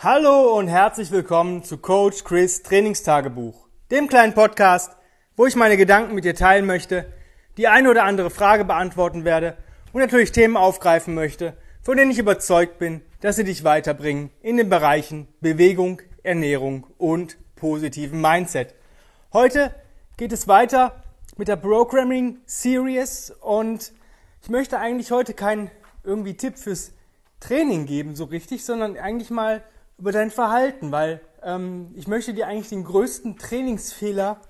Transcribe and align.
Hallo 0.00 0.56
und 0.56 0.68
herzlich 0.68 1.10
willkommen 1.10 1.64
zu 1.64 1.76
Coach 1.76 2.22
Chris 2.22 2.62
Trainingstagebuch, 2.62 3.66
dem 3.90 4.06
kleinen 4.06 4.32
Podcast, 4.32 4.96
wo 5.34 5.44
ich 5.44 5.56
meine 5.56 5.76
Gedanken 5.76 6.14
mit 6.14 6.24
dir 6.24 6.36
teilen 6.36 6.66
möchte, 6.66 7.12
die 7.56 7.66
eine 7.66 7.90
oder 7.90 8.04
andere 8.04 8.30
Frage 8.30 8.64
beantworten 8.64 9.24
werde 9.24 9.56
und 9.92 10.00
natürlich 10.00 10.30
Themen 10.30 10.56
aufgreifen 10.56 11.14
möchte, 11.14 11.56
von 11.82 11.96
denen 11.96 12.12
ich 12.12 12.20
überzeugt 12.20 12.78
bin, 12.78 13.00
dass 13.22 13.34
sie 13.34 13.42
dich 13.42 13.64
weiterbringen 13.64 14.30
in 14.40 14.56
den 14.56 14.68
Bereichen 14.68 15.26
Bewegung, 15.40 16.00
Ernährung 16.22 16.86
und 16.96 17.36
positiven 17.56 18.20
Mindset. 18.20 18.76
Heute 19.32 19.74
geht 20.16 20.30
es 20.30 20.46
weiter 20.46 21.02
mit 21.36 21.48
der 21.48 21.56
Programming 21.56 22.38
Series 22.46 23.32
und 23.40 23.92
ich 24.44 24.48
möchte 24.48 24.78
eigentlich 24.78 25.10
heute 25.10 25.34
keinen 25.34 25.72
irgendwie 26.04 26.34
Tipp 26.34 26.56
fürs 26.56 26.92
Training 27.40 27.86
geben 27.86 28.14
so 28.14 28.26
richtig, 28.26 28.64
sondern 28.64 28.96
eigentlich 28.96 29.30
mal 29.30 29.64
über 29.98 30.12
dein 30.12 30.30
Verhalten, 30.30 30.92
weil 30.92 31.20
ähm, 31.42 31.92
ich 31.94 32.06
möchte 32.06 32.32
dir 32.32 32.46
eigentlich 32.46 32.68
den 32.68 32.84
größten 32.84 33.36
Trainingsfehler 33.36 34.40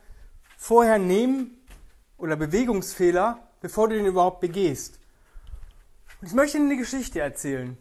vorher 0.56 0.98
nehmen 0.98 1.58
oder 2.18 2.36
Bewegungsfehler, 2.36 3.38
bevor 3.60 3.88
du 3.88 3.96
den 3.96 4.06
überhaupt 4.06 4.40
begehst. 4.40 5.00
Und 6.20 6.28
ich 6.28 6.34
möchte 6.34 6.58
dir 6.58 6.64
eine 6.64 6.76
Geschichte 6.76 7.20
erzählen. 7.20 7.78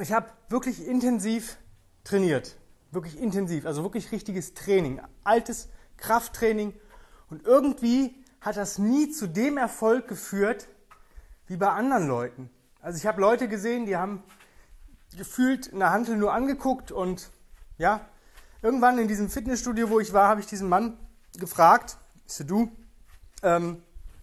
Ich 0.00 0.12
habe 0.12 0.30
wirklich 0.48 0.86
intensiv 0.86 1.58
trainiert, 2.04 2.56
wirklich 2.90 3.20
intensiv, 3.20 3.66
also 3.66 3.82
wirklich 3.82 4.10
richtiges 4.10 4.54
Training, 4.54 5.00
altes 5.22 5.68
Krafttraining 5.98 6.74
und 7.30 7.46
irgendwie 7.46 8.16
hat 8.40 8.56
das 8.56 8.78
nie 8.78 9.10
zu 9.10 9.28
dem 9.28 9.58
Erfolg 9.58 10.08
geführt 10.08 10.68
wie 11.46 11.56
bei 11.56 11.68
anderen 11.68 12.08
Leuten. 12.08 12.50
Also 12.80 12.98
ich 12.98 13.06
habe 13.06 13.20
Leute 13.20 13.46
gesehen, 13.46 13.86
die 13.86 13.96
haben 13.96 14.24
gefühlt 15.16 15.72
eine 15.72 15.90
Handel 15.90 16.16
nur 16.16 16.32
angeguckt 16.32 16.92
und 16.92 17.30
ja, 17.78 18.00
irgendwann 18.62 18.98
in 18.98 19.08
diesem 19.08 19.28
Fitnessstudio, 19.28 19.90
wo 19.90 20.00
ich 20.00 20.12
war, 20.12 20.28
habe 20.28 20.40
ich 20.40 20.46
diesen 20.46 20.68
Mann 20.68 20.96
gefragt, 21.38 21.96
ich 22.26 22.34
so, 22.34 22.44
du, 22.44 22.72
ähm, 23.42 23.82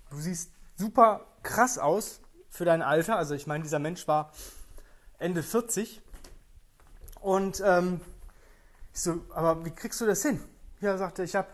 du 0.10 0.18
siehst 0.18 0.52
super 0.76 1.26
krass 1.44 1.78
aus 1.78 2.22
für 2.50 2.66
dein 2.66 2.82
Alter. 2.82 3.18
Also 3.18 3.36
ich 3.36 3.48
meine, 3.48 3.64
dieser 3.64 3.80
Mensch 3.80 4.08
war 4.08 4.32
Ende 5.18 5.44
40 5.44 6.02
und 7.22 7.62
ähm, 7.66 8.02
ich 8.94 9.02
so, 9.02 9.22
aber 9.32 9.66
wie 9.66 9.72
kriegst 9.72 10.00
du 10.02 10.06
das 10.06 10.22
hin? 10.22 10.42
Ja, 10.82 10.98
sagte 10.98 11.24
ich 11.24 11.36
habe 11.36 11.50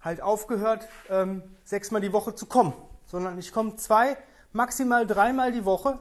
halt 0.00 0.20
aufgehört, 0.20 0.88
ähm, 1.08 1.42
sechsmal 1.64 2.00
die 2.00 2.12
Woche 2.12 2.34
zu 2.34 2.46
kommen, 2.46 2.72
sondern 3.06 3.38
ich 3.38 3.52
komme 3.52 3.76
zwei, 3.76 4.16
maximal 4.52 5.06
dreimal 5.06 5.52
die 5.52 5.64
Woche 5.64 6.00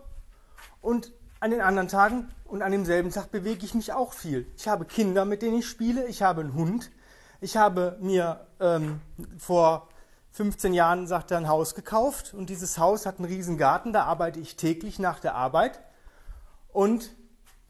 und 0.81 1.11
an 1.39 1.51
den 1.51 1.61
anderen 1.61 1.87
Tagen 1.87 2.31
und 2.55 2.61
an 2.61 2.71
demselben 2.71 3.11
Tag 3.11 3.31
bewege 3.31 3.65
ich 3.65 3.73
mich 3.73 3.91
auch 3.91 4.13
viel. 4.13 4.47
Ich 4.55 4.69
habe 4.69 4.85
Kinder, 4.85 5.25
mit 5.25 5.41
denen 5.41 5.59
ich 5.59 5.67
spiele. 5.67 6.05
Ich 6.07 6.21
habe 6.21 6.39
einen 6.39 6.53
Hund. 6.53 6.89
Ich 7.41 7.57
habe 7.57 7.97
mir 7.99 8.47
ähm, 8.61 9.01
vor 9.37 9.89
15 10.31 10.73
Jahren, 10.73 11.05
sagt 11.05 11.31
er, 11.31 11.37
ein 11.37 11.49
Haus 11.49 11.75
gekauft. 11.75 12.33
Und 12.33 12.49
dieses 12.49 12.77
Haus 12.77 13.05
hat 13.05 13.19
einen 13.19 13.27
riesen 13.27 13.57
Garten. 13.57 13.91
Da 13.91 14.05
arbeite 14.05 14.39
ich 14.39 14.55
täglich 14.55 14.99
nach 14.99 15.19
der 15.19 15.35
Arbeit. 15.35 15.81
Und 16.69 17.13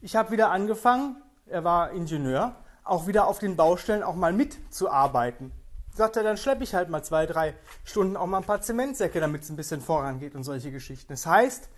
ich 0.00 0.14
habe 0.14 0.30
wieder 0.30 0.52
angefangen, 0.52 1.20
er 1.46 1.64
war 1.64 1.90
Ingenieur, 1.90 2.54
auch 2.84 3.08
wieder 3.08 3.26
auf 3.26 3.40
den 3.40 3.56
Baustellen 3.56 4.04
auch 4.04 4.14
mal 4.14 4.32
mitzuarbeiten. 4.32 5.50
Sagt 5.96 6.16
er, 6.16 6.22
dann 6.22 6.36
schleppe 6.36 6.62
ich 6.62 6.76
halt 6.76 6.90
mal 6.90 7.02
zwei, 7.02 7.26
drei 7.26 7.54
Stunden 7.82 8.16
auch 8.16 8.26
mal 8.26 8.38
ein 8.38 8.44
paar 8.44 8.60
Zementsäcke, 8.60 9.18
damit 9.18 9.42
es 9.42 9.50
ein 9.50 9.56
bisschen 9.56 9.80
vorangeht 9.80 10.36
und 10.36 10.44
solche 10.44 10.70
Geschichten. 10.70 11.12
Das 11.12 11.26
heißt, 11.26 11.70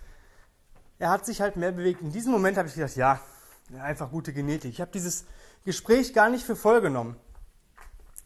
er 0.99 1.09
hat 1.09 1.25
sich 1.25 1.41
halt 1.41 1.55
mehr 1.55 1.71
bewegt. 1.71 2.01
In 2.01 2.11
diesem 2.11 2.31
Moment 2.31 2.57
habe 2.57 2.67
ich 2.67 2.75
gedacht, 2.75 2.95
ja, 2.97 3.21
einfach 3.81 4.11
gute 4.11 4.33
Genetik. 4.33 4.71
Ich 4.71 4.81
habe 4.81 4.91
dieses 4.91 5.25
Gespräch 5.63 6.13
gar 6.13 6.29
nicht 6.29 6.45
für 6.45 6.57
voll 6.57 6.81
genommen. 6.81 7.15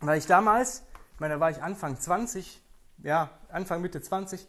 Weil 0.02 0.18
ich 0.18 0.26
damals, 0.26 0.84
ich 1.14 1.20
meine, 1.20 1.36
da 1.36 1.40
war 1.40 1.52
ich 1.52 1.62
Anfang 1.62 2.00
20, 2.00 2.62
ja, 3.04 3.30
Anfang 3.50 3.82
Mitte 3.82 4.02
20, 4.02 4.48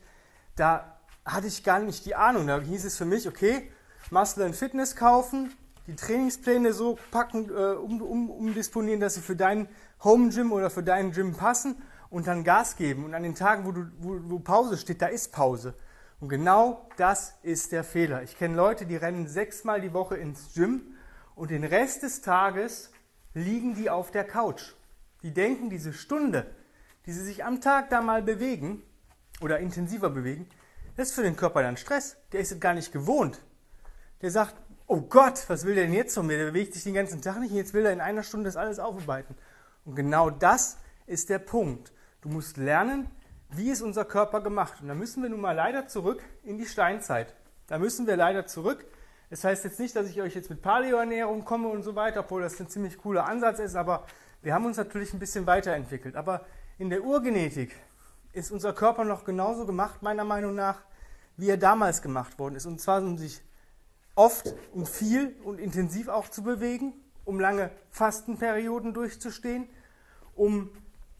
da 0.56 0.98
hatte 1.24 1.46
ich 1.46 1.62
gar 1.64 1.78
nicht 1.78 2.06
die 2.06 2.14
Ahnung. 2.14 2.46
Da 2.46 2.60
hieß 2.60 2.84
es 2.84 2.96
für 2.96 3.04
mich, 3.04 3.28
okay, 3.28 3.70
du 4.10 4.42
ein 4.42 4.54
Fitness 4.54 4.96
kaufen, 4.96 5.52
die 5.86 5.96
Trainingspläne 5.96 6.72
so 6.72 6.98
packen, 7.10 7.50
äh, 7.50 7.74
um, 7.74 8.00
um, 8.00 8.30
umdisponieren, 8.30 9.00
dass 9.00 9.14
sie 9.14 9.20
für 9.20 9.36
dein 9.36 9.68
Home 10.02 10.30
Gym 10.30 10.50
oder 10.52 10.70
für 10.70 10.82
deinen 10.82 11.12
Gym 11.12 11.34
passen 11.34 11.76
und 12.08 12.26
dann 12.26 12.42
Gas 12.42 12.76
geben. 12.76 13.04
Und 13.04 13.14
an 13.14 13.22
den 13.22 13.34
Tagen, 13.34 13.66
wo, 13.66 13.72
du, 13.72 13.86
wo, 13.98 14.18
wo 14.30 14.38
Pause 14.38 14.78
steht, 14.78 15.02
da 15.02 15.06
ist 15.06 15.30
Pause. 15.30 15.74
Und 16.24 16.30
genau 16.30 16.88
das 16.96 17.34
ist 17.42 17.70
der 17.72 17.84
Fehler. 17.84 18.22
Ich 18.22 18.38
kenne 18.38 18.56
Leute, 18.56 18.86
die 18.86 18.96
rennen 18.96 19.28
sechsmal 19.28 19.82
die 19.82 19.92
Woche 19.92 20.16
ins 20.16 20.54
Gym 20.54 20.80
und 21.34 21.50
den 21.50 21.64
Rest 21.64 22.02
des 22.02 22.22
Tages 22.22 22.92
liegen 23.34 23.74
die 23.74 23.90
auf 23.90 24.10
der 24.10 24.24
Couch. 24.24 24.72
Die 25.22 25.34
denken, 25.34 25.68
diese 25.68 25.92
Stunde, 25.92 26.46
die 27.04 27.12
sie 27.12 27.22
sich 27.22 27.44
am 27.44 27.60
Tag 27.60 27.90
da 27.90 28.00
mal 28.00 28.22
bewegen 28.22 28.82
oder 29.42 29.58
intensiver 29.58 30.08
bewegen, 30.08 30.48
das 30.96 31.08
ist 31.08 31.14
für 31.14 31.24
den 31.24 31.36
Körper 31.36 31.60
dann 31.60 31.76
Stress. 31.76 32.16
Der 32.32 32.40
ist 32.40 32.52
es 32.52 32.58
gar 32.58 32.72
nicht 32.72 32.90
gewohnt. 32.90 33.42
Der 34.22 34.30
sagt, 34.30 34.54
oh 34.86 35.02
Gott, 35.02 35.44
was 35.48 35.66
will 35.66 35.74
der 35.74 35.84
denn 35.84 35.92
jetzt 35.92 36.14
von 36.14 36.26
mir? 36.26 36.38
Der 36.38 36.46
bewegt 36.46 36.72
sich 36.72 36.84
den 36.84 36.94
ganzen 36.94 37.20
Tag 37.20 37.38
nicht 37.38 37.50
und 37.50 37.58
jetzt 37.58 37.74
will 37.74 37.84
er 37.84 37.92
in 37.92 38.00
einer 38.00 38.22
Stunde 38.22 38.46
das 38.46 38.56
alles 38.56 38.78
aufarbeiten. 38.78 39.34
Und 39.84 39.94
genau 39.94 40.30
das 40.30 40.78
ist 41.06 41.28
der 41.28 41.38
Punkt. 41.38 41.92
Du 42.22 42.30
musst 42.30 42.56
lernen, 42.56 43.10
wie 43.56 43.70
ist 43.70 43.82
unser 43.82 44.04
Körper 44.04 44.41
gemacht? 44.41 44.81
Und 44.81 44.88
da 44.88 44.94
müssen 44.94 45.22
wir 45.22 45.31
nun 45.31 45.41
mal 45.41 45.53
leider 45.53 45.87
zurück 45.87 46.22
in 46.42 46.59
die 46.59 46.66
Steinzeit. 46.66 47.34
Da 47.66 47.78
müssen 47.78 48.06
wir 48.06 48.16
leider 48.16 48.47
zurück. 48.47 48.84
Das 49.31 49.44
heißt 49.44 49.65
jetzt 49.65 49.81
nicht, 49.81 49.97
dass 49.97 50.09
ich 50.09 50.20
euch 50.20 50.34
jetzt 50.34 50.50
mit 50.50 50.62
Paleoernährung 50.62 51.44
komme 51.44 51.69
und 51.69 51.82
so 51.82 51.94
weiter, 51.94 52.20
obwohl 52.20 52.43
das 52.43 52.60
ein 52.60 52.69
ziemlich 52.69 52.98
cooler 52.98 53.26
Ansatz 53.26 53.59
ist, 53.59 53.75
aber 53.75 54.06
wir 54.43 54.54
haben 54.54 54.66
uns 54.66 54.76
natürlich 54.76 55.12
ein 55.14 55.19
bisschen 55.19 55.47
weiterentwickelt. 55.47 56.14
Aber 56.16 56.44
in 56.78 56.91
der 56.91 57.03
Urgenetik 57.03 57.75
ist 58.32 58.50
unser 58.50 58.72
Körper 58.72 59.04
noch 59.04 59.25
genauso 59.25 59.64
gemacht, 59.64 60.03
meiner 60.03 60.25
Meinung 60.25 60.54
nach, 60.54 60.82
wie 61.37 61.48
er 61.48 61.56
damals 61.56 62.03
gemacht 62.03 62.38
worden 62.38 62.56
ist. 62.56 62.66
Und 62.66 62.81
zwar, 62.81 63.03
um 63.03 63.16
sich 63.16 63.43
oft 64.14 64.54
und 64.72 64.88
viel 64.88 65.34
und 65.43 65.59
intensiv 65.59 66.09
auch 66.09 66.28
zu 66.28 66.43
bewegen, 66.43 66.93
um 67.25 67.41
lange 67.41 67.70
Fastenperioden 67.91 68.93
durchzustehen, 68.93 69.69
um 70.34 70.70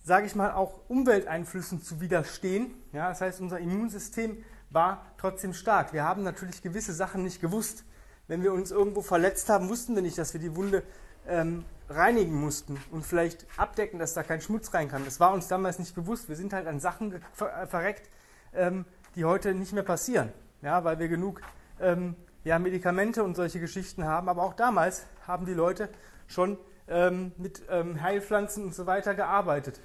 sage 0.04 0.26
ich 0.26 0.34
mal, 0.34 0.53
auch 0.53 0.81
Umwelteinflüssen 0.88 1.82
zu 1.82 2.00
widerstehen. 2.00 2.75
Ja, 2.92 3.09
das 3.09 3.22
heißt, 3.22 3.41
unser 3.41 3.59
Immunsystem 3.59 4.44
war 4.70 5.06
trotzdem 5.16 5.54
stark. 5.54 5.92
Wir 5.92 6.04
haben 6.04 6.22
natürlich 6.22 6.62
gewisse 6.62 6.92
Sachen 6.92 7.25
nicht 7.25 7.41
gewusst. 7.41 7.84
Wenn 8.28 8.43
wir 8.43 8.53
uns 8.53 8.70
irgendwo 8.70 9.00
verletzt 9.00 9.48
haben, 9.48 9.69
wussten 9.70 9.94
wir 9.94 10.03
nicht, 10.03 10.19
dass 10.19 10.34
wir 10.34 10.41
die 10.41 10.54
Wunde 10.54 10.82
ähm, 11.26 11.64
reinigen 11.88 12.34
mussten 12.34 12.78
und 12.91 13.04
vielleicht 13.04 13.47
abdecken, 13.56 13.98
dass 13.98 14.12
da 14.12 14.22
kein 14.22 14.43
Schmutz 14.43 14.75
rein 14.75 14.88
kann. 14.88 15.04
Das 15.06 15.20
war 15.20 15.32
uns 15.32 15.48
damals 15.48 15.78
nicht 15.78 15.94
bewusst. 15.94 16.28
Wir 16.28 16.37
sind 16.37 16.53
halt 16.53 16.66
an 16.66 16.81
Sachen 16.81 17.22
ver 17.32 17.66
verreckt, 17.66 18.10
ähm, 18.53 18.84
die 19.16 19.25
heute 19.25 19.54
nicht 19.54 19.72
mehr 19.72 19.82
passieren, 19.82 20.32
ja, 20.60 20.84
weil 20.84 20.98
wir 20.98 21.09
genug 21.09 21.41
ähm, 21.81 22.14
ja, 22.44 22.59
Medikamente 22.59 23.25
und 23.25 23.37
solche 23.37 23.60
Geschichten 23.60 24.04
haben. 24.04 24.28
Aber 24.28 24.43
auch 24.43 24.54
damals 24.54 25.04
haben 25.26 25.47
die 25.47 25.54
Leute 25.54 25.88
schon 26.26 26.59
ähm, 26.88 27.32
mit 27.38 27.62
ähm, 27.70 28.03
Heilpflanzen 28.03 28.64
und 28.64 28.75
so 28.75 28.87
weiter 28.87 29.14
gearbeitet. 29.14 29.81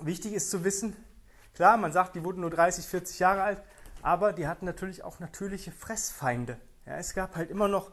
Wichtig 0.00 0.32
ist 0.32 0.50
zu 0.50 0.64
wissen, 0.64 0.96
klar, 1.54 1.76
man 1.76 1.92
sagt, 1.92 2.14
die 2.16 2.24
wurden 2.24 2.40
nur 2.40 2.50
30, 2.50 2.86
40 2.86 3.18
Jahre 3.18 3.42
alt, 3.42 3.62
aber 4.02 4.32
die 4.32 4.46
hatten 4.46 4.66
natürlich 4.66 5.04
auch 5.04 5.20
natürliche 5.20 5.70
Fressfeinde. 5.70 6.58
Ja, 6.86 6.96
es 6.96 7.14
gab 7.14 7.36
halt 7.36 7.50
immer 7.50 7.68
noch 7.68 7.92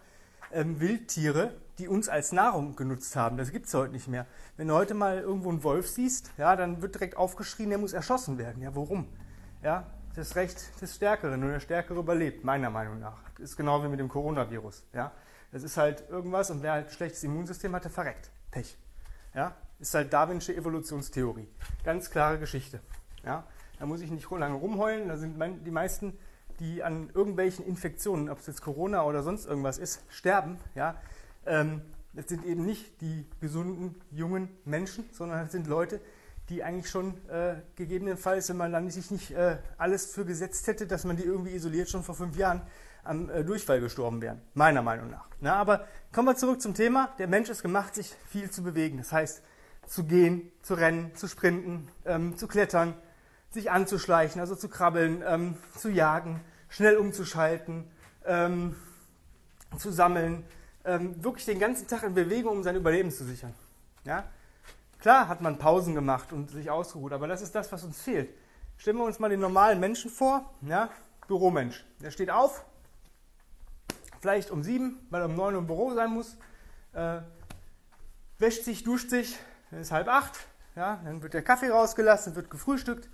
ähm, 0.51 0.79
Wildtiere, 0.79 1.53
die 1.77 1.87
uns 1.87 2.09
als 2.09 2.31
Nahrung 2.31 2.75
genutzt 2.75 3.15
haben. 3.15 3.37
Das 3.37 3.51
gibt 3.51 3.67
es 3.67 3.73
heute 3.73 3.93
nicht 3.93 4.07
mehr. 4.07 4.25
Wenn 4.57 4.67
du 4.67 4.73
heute 4.73 4.93
mal 4.93 5.19
irgendwo 5.19 5.49
einen 5.49 5.63
Wolf 5.63 5.87
siehst, 5.87 6.31
ja, 6.37 6.55
dann 6.55 6.81
wird 6.81 6.95
direkt 6.95 7.17
aufgeschrien, 7.17 7.69
der 7.69 7.77
muss 7.77 7.93
erschossen 7.93 8.37
werden. 8.37 8.61
Ja, 8.61 8.75
warum? 8.75 9.07
Ja, 9.61 9.85
das 10.15 10.35
Recht 10.35 10.81
des 10.81 10.95
Stärkeren, 10.95 11.39
nur 11.39 11.51
der 11.51 11.59
Stärkere 11.59 11.99
überlebt, 11.99 12.43
meiner 12.43 12.69
Meinung 12.69 12.99
nach. 12.99 13.21
Das 13.37 13.51
ist 13.51 13.57
genau 13.57 13.83
wie 13.83 13.87
mit 13.87 13.99
dem 13.99 14.09
Coronavirus. 14.09 14.83
Ja, 14.93 15.11
das 15.51 15.63
ist 15.63 15.77
halt 15.77 16.09
irgendwas 16.09 16.49
und 16.49 16.63
wer 16.63 16.73
halt 16.73 16.87
ein 16.87 16.93
schlechtes 16.93 17.23
Immunsystem 17.23 17.73
hatte, 17.75 17.89
verreckt. 17.89 18.31
Pech. 18.51 18.77
Ja, 19.33 19.55
ist 19.79 19.93
halt 19.93 20.13
Darwinsche 20.13 20.55
Evolutionstheorie. 20.55 21.47
Ganz 21.83 22.09
klare 22.09 22.39
Geschichte. 22.39 22.79
Ja? 23.23 23.45
Da 23.79 23.85
muss 23.85 24.01
ich 24.01 24.11
nicht 24.11 24.29
lange 24.29 24.55
rumheulen. 24.55 25.07
Da 25.07 25.17
sind 25.17 25.41
die 25.65 25.71
meisten, 25.71 26.17
die 26.59 26.83
an 26.83 27.09
irgendwelchen 27.13 27.65
Infektionen, 27.65 28.29
ob 28.29 28.39
es 28.39 28.47
jetzt 28.47 28.61
Corona 28.61 29.03
oder 29.03 29.23
sonst 29.23 29.45
irgendwas 29.45 29.77
ist, 29.77 30.03
sterben. 30.09 30.57
Ja? 30.75 30.95
Ähm, 31.45 31.81
das 32.13 32.27
sind 32.27 32.45
eben 32.45 32.65
nicht 32.65 33.01
die 33.01 33.25
gesunden, 33.39 34.01
jungen 34.11 34.49
Menschen, 34.65 35.05
sondern 35.11 35.41
das 35.41 35.51
sind 35.51 35.67
Leute, 35.67 36.01
die 36.49 36.63
eigentlich 36.63 36.89
schon 36.89 37.13
äh, 37.29 37.55
gegebenenfalls, 37.75 38.49
wenn 38.49 38.57
man 38.57 38.71
dann 38.71 38.89
sich 38.89 39.11
nicht 39.11 39.31
äh, 39.31 39.57
alles 39.77 40.11
für 40.11 40.25
gesetzt 40.25 40.67
hätte, 40.67 40.87
dass 40.87 41.05
man 41.05 41.15
die 41.15 41.23
irgendwie 41.23 41.53
isoliert, 41.53 41.89
schon 41.89 42.03
vor 42.03 42.15
fünf 42.15 42.35
Jahren 42.35 42.61
am 43.03 43.29
äh, 43.29 43.43
Durchfall 43.43 43.79
gestorben 43.79 44.21
wären. 44.21 44.41
Meiner 44.55 44.81
Meinung 44.81 45.09
nach. 45.09 45.27
Na, 45.39 45.55
aber 45.55 45.85
kommen 46.11 46.27
wir 46.27 46.35
zurück 46.35 46.61
zum 46.61 46.73
Thema. 46.73 47.13
Der 47.19 47.27
Mensch 47.27 47.49
ist 47.49 47.61
gemacht, 47.61 47.95
sich 47.95 48.13
viel 48.27 48.49
zu 48.49 48.63
bewegen. 48.63 48.97
Das 48.97 49.11
heißt, 49.11 49.43
zu 49.89 50.03
gehen, 50.03 50.51
zu 50.61 50.75
rennen, 50.75 51.15
zu 51.15 51.27
sprinten, 51.27 51.89
ähm, 52.05 52.37
zu 52.37 52.47
klettern, 52.47 52.93
sich 53.49 53.71
anzuschleichen, 53.71 54.39
also 54.39 54.55
zu 54.55 54.69
krabbeln, 54.69 55.23
ähm, 55.25 55.57
zu 55.75 55.89
jagen, 55.89 56.41
schnell 56.69 56.97
umzuschalten, 56.97 57.89
ähm, 58.23 58.75
zu 59.77 59.91
sammeln, 59.91 60.45
ähm, 60.85 61.21
wirklich 61.23 61.45
den 61.45 61.59
ganzen 61.59 61.87
Tag 61.87 62.03
in 62.03 62.13
Bewegung, 62.13 62.57
um 62.57 62.63
sein 62.63 62.75
Überleben 62.75 63.09
zu 63.09 63.25
sichern. 63.25 63.53
Ja? 64.03 64.25
Klar 64.99 65.27
hat 65.27 65.41
man 65.41 65.57
Pausen 65.57 65.95
gemacht 65.95 66.31
und 66.33 66.51
sich 66.51 66.69
ausgeruht, 66.69 67.11
aber 67.11 67.27
das 67.27 67.41
ist 67.41 67.55
das, 67.55 67.71
was 67.71 67.83
uns 67.83 67.99
fehlt. 67.99 68.29
Stellen 68.77 68.97
wir 68.97 69.05
uns 69.05 69.17
mal 69.17 69.29
den 69.29 69.39
normalen 69.39 69.79
Menschen 69.79 70.11
vor, 70.11 70.53
ja? 70.61 70.89
Büromensch. 71.27 71.85
Der 72.01 72.11
steht 72.11 72.29
auf, 72.29 72.63
vielleicht 74.21 74.51
um 74.51 74.63
sieben, 74.63 74.99
weil 75.09 75.21
er 75.21 75.25
um 75.25 75.35
neun 75.35 75.55
im 75.55 75.67
Büro 75.67 75.93
sein 75.93 76.11
muss, 76.11 76.37
äh, 76.93 77.21
wäscht 78.37 78.63
sich, 78.63 78.83
duscht 78.83 79.09
sich, 79.09 79.37
dann 79.71 79.81
ist 79.81 79.91
halb 79.91 80.07
acht, 80.07 80.39
ja? 80.75 80.99
dann 81.03 81.21
wird 81.21 81.33
der 81.33 81.43
Kaffee 81.43 81.69
rausgelassen, 81.69 82.35
wird 82.35 82.49
gefrühstückt 82.49 83.09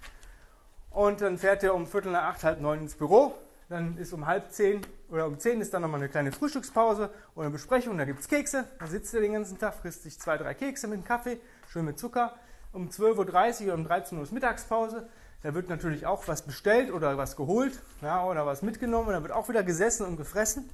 und 0.91 1.21
dann 1.21 1.37
fährt 1.37 1.63
er 1.63 1.75
um 1.75 1.87
Viertel 1.87 2.11
nach 2.11 2.23
acht, 2.23 2.43
halb 2.43 2.61
neun 2.61 2.79
ins 2.79 2.95
Büro 2.95 3.35
dann 3.69 3.97
ist 3.97 4.13
um 4.13 4.25
halb 4.25 4.51
zehn 4.51 4.81
oder 5.09 5.25
um 5.25 5.39
zehn 5.39 5.59
ist 5.61 5.73
dann 5.73 5.81
nochmal 5.81 5.99
eine 5.99 6.09
kleine 6.09 6.31
Frühstückspause 6.31 7.09
oder 7.35 7.45
eine 7.45 7.51
Besprechung, 7.51 7.97
da 7.97 8.05
gibt 8.05 8.19
es 8.19 8.27
Kekse, 8.27 8.65
dann 8.79 8.89
sitzt 8.89 9.13
er 9.13 9.21
den 9.21 9.33
ganzen 9.33 9.57
Tag, 9.57 9.75
frisst 9.75 10.03
sich 10.03 10.19
zwei, 10.19 10.37
drei 10.37 10.53
Kekse 10.53 10.87
mit 10.87 10.99
dem 10.99 11.05
Kaffee, 11.05 11.39
schön 11.67 11.85
mit 11.85 11.99
Zucker. 11.99 12.35
Um 12.73 12.89
12.30 12.89 13.61
Uhr 13.61 13.65
oder 13.67 13.73
um 13.75 13.85
13 13.85 14.17
Uhr 14.17 14.23
ist 14.23 14.33
Mittagspause, 14.33 15.07
da 15.43 15.53
wird 15.53 15.69
natürlich 15.69 16.05
auch 16.05 16.27
was 16.27 16.41
bestellt 16.41 16.91
oder 16.91 17.17
was 17.17 17.35
geholt 17.35 17.79
ja, 18.01 18.25
oder 18.25 18.45
was 18.45 18.61
mitgenommen 18.61 19.07
und 19.07 19.13
dann 19.13 19.23
wird 19.23 19.33
auch 19.33 19.47
wieder 19.47 19.63
gesessen 19.63 20.05
und 20.05 20.17
gefressen. 20.17 20.69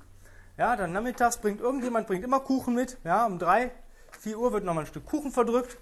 Ja, 0.58 0.76
dann 0.76 0.92
nachmittags 0.92 1.38
bringt 1.38 1.62
irgendjemand 1.62 2.08
bringt 2.08 2.24
immer 2.24 2.40
Kuchen 2.40 2.76
mit, 2.76 2.98
ja, 3.04 3.26
um 3.26 3.40
drei, 3.40 3.72
vier 4.18 4.38
Uhr 4.40 4.54
wird 4.54 4.64
nochmal 4.64 4.84
ein 4.84 4.88
Stück 4.88 5.06
Kuchen 5.06 5.32
verdrückt. 5.32 5.78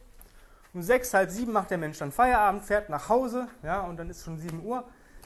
Um 0.74 0.84
sechs, 0.84 1.14
halb 1.14 1.31
sieben 1.31 1.52
macht 1.52 1.72
der 1.72 1.78
Mensch 1.78 1.98
dann 1.98 2.12
Feierabend, 2.12 2.64
fährt 2.64 2.90
nach 2.90 3.10
Hause, 3.10 3.48
ja, 3.64 3.81
und 3.81 3.98
dann 3.98 4.10
ist 4.10 4.24
schon 4.24 4.38
sieben 4.38 4.64
Uhr. 4.64 4.84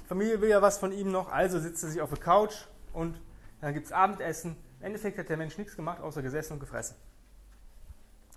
Familie 0.08 0.40
will 0.42 0.50
ja 0.50 0.62
was 0.62 0.78
von 0.78 0.92
ihm 0.92 1.12
noch, 1.12 1.32
also 1.32 1.60
sitzt 1.60 1.84
er 1.84 1.90
sich 1.90 2.02
auf 2.02 2.10
der 2.10 2.20
Couch 2.20 2.54
und 2.94 3.20
dann 3.62 3.74
gibt 3.74 3.88
es 3.88 3.92
Abendessen. 3.92 4.56
Im 4.80 4.86
Endeffekt 4.88 5.18
hat 5.18 5.30
der 5.30 5.38
Mensch 5.38 5.58
nichts 5.58 5.76
gemacht, 5.76 6.02
außer 6.02 6.22
gesessen 6.22 6.54
und 6.54 6.60
gefressen. 6.60 6.96